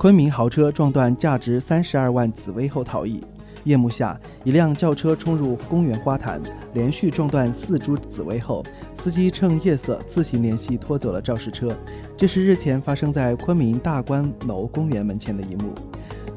[0.00, 3.22] 昆明豪车撞断价值三十二万紫薇后逃逸。
[3.64, 6.40] 夜幕下，一辆轿车冲入公园花坛，
[6.72, 11.76] 连续撞断四株紫薇后，司机趁夜色自行联系拖走了肇事车。
[12.16, 15.74] 这是日前发生在昆明大观楼公园门前的一幕。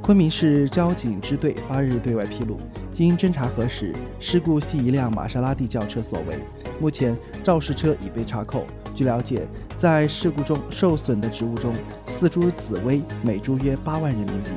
[0.00, 2.56] 昆明市交警支队八日对外披露，
[2.94, 6.38] 经侦查核实，事故系一辆玛莎拉蒂轿车所为。
[6.80, 8.64] 目前肇事车已被查扣。
[9.00, 9.48] 据了解，
[9.78, 11.72] 在事故中受损的植物中，
[12.04, 14.50] 四株紫薇每株约八万人民币。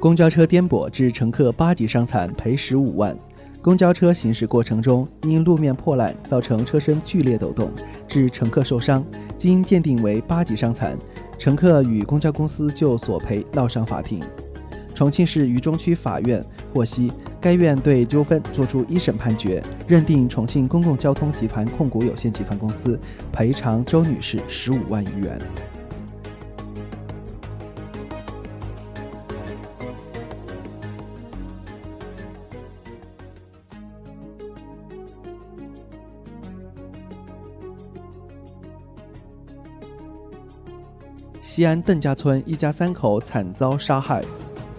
[0.00, 3.16] 公交车颠簸致乘客八级伤残，赔十五万。
[3.62, 7.70] 公交车行驶过程中，因路面破烂造成车身剧烈抖动，
[8.08, 9.04] 致乘客受伤，
[9.38, 10.98] 经鉴定为八级伤残，
[11.38, 14.20] 乘客与公交公司就索赔闹上法庭。
[14.96, 16.42] 重庆市渝中区法院
[16.72, 22.98] 获悉，该院对纠纷作出一审判决，认定重庆公共交通集团控股有限集团公司
[23.30, 25.38] 赔偿周女士十五万余元。
[41.42, 44.24] 西安邓家村一家三口惨遭杀害。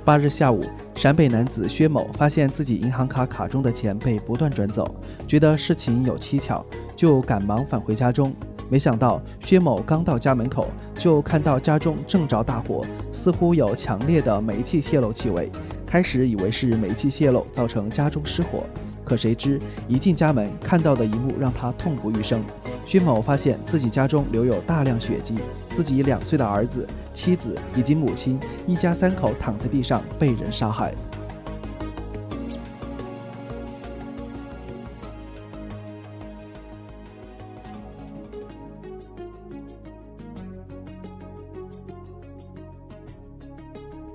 [0.07, 0.63] 八日下午，
[0.95, 4.89] 陕北男子薛某发现自己银行卡卡中的钱被不断转走，
[5.27, 8.33] 觉得事情有蹊跷，就赶忙返回家中。
[8.69, 15.51] 没想到，薛某刚到家门口，就看到家中正着大火，似乎有强烈的煤气泄漏气味。
[15.85, 18.63] 开始以为是煤气泄漏造成家中失火，
[19.03, 22.41] 可谁知一进家门，看到的一幕让他痛不欲生。
[22.87, 25.35] 薛某发现自己家中留有大量血迹，
[25.75, 30.93] 自己两岁的儿子、妻子以及母亲一家三口躺在地上被人杀害。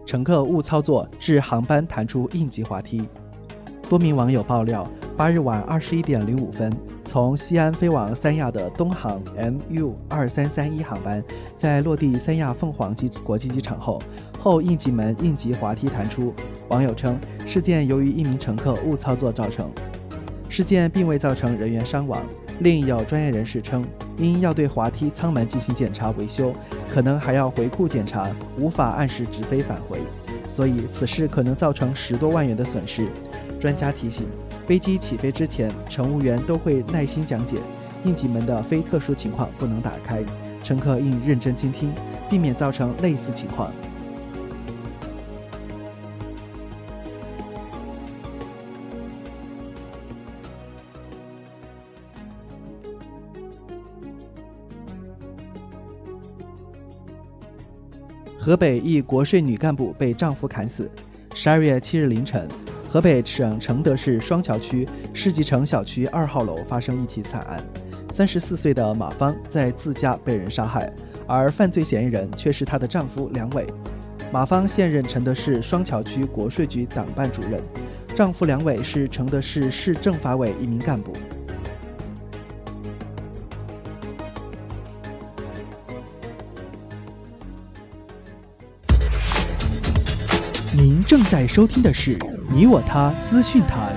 [0.07, 3.07] 乘客误操作致航班弹出应急滑梯，
[3.89, 4.91] 多名网友爆料，
[5.23, 6.69] 八日晚二十一点零五分。
[7.05, 11.23] 从西安飞往三亚的东航 MU 二三三一航班，
[11.61, 14.03] 在落地三亚凤凰机国际机场后，
[14.41, 16.35] 后应急门应急滑梯弹出。
[16.71, 17.17] 网友称，
[17.47, 19.71] 事件由于一名乘客误操作造成。
[20.49, 22.21] 事件并未造成人员伤亡。
[22.59, 23.87] 另有专业人士称，
[24.19, 26.53] 因要对滑梯舱门进行检查维修，
[26.93, 28.29] 可能还要回库检查，
[28.59, 30.01] 无法按时直飞返回，
[30.49, 33.07] 所以此事可能造成十多万元的损失。
[33.61, 34.27] 专家提醒。
[34.67, 37.57] 飞机起飞之前，乘务员都会耐心讲解，
[38.05, 40.25] 应急门的非特殊情况不能打开，
[40.63, 41.93] 乘客应认真倾听，
[42.31, 43.71] 避免造成类似情况。
[58.39, 60.91] 河北一国税女干部被丈夫砍死。
[61.35, 62.49] 十二月七日凌晨。
[62.93, 67.65] 河北省承德市双桥区世纪城小区二号楼发生一起惨案，
[68.15, 70.93] 三十四岁的马芳在自家被人杀害，
[71.27, 73.67] 而犯罪嫌疑人却是她的丈夫梁伟。
[74.31, 77.63] 马芳现任承德市双桥区国税局党办主任，
[78.15, 81.15] 丈夫梁伟是承德市市政法委一名干部。
[90.75, 92.19] 您正在收听的是。
[92.55, 93.95] 你我他资讯台，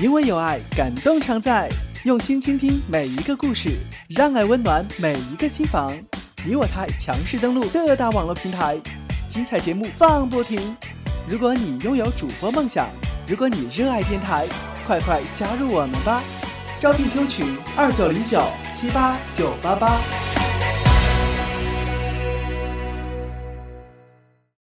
[0.00, 1.68] 因为有爱，感动常在。
[2.04, 3.70] 用心倾听每一个故事，
[4.08, 5.92] 让爱温暖每一个心房。
[6.46, 8.76] 你我他强势登录各大网络平台，
[9.28, 10.76] 精彩节目放不停。
[11.28, 12.88] 如果你拥有主播梦想，
[13.26, 14.46] 如果你热爱电台，
[14.86, 16.22] 快快加入我们吧！
[16.78, 18.40] 招聘 Q 群：二九零九
[18.72, 20.21] 七八九八八。